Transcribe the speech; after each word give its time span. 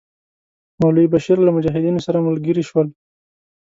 مولوی 0.81 1.11
بشیر 1.13 1.37
له 1.43 1.51
مجاهدینو 1.57 2.05
سره 2.05 2.25
ملګري 2.27 2.63
شول. 2.69 2.87